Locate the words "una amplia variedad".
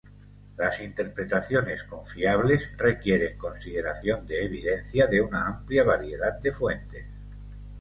5.21-6.39